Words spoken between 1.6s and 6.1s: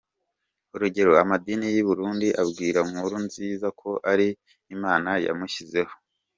y’i Burundi abwira Nkurunziza ko ari imana yamushyizeho.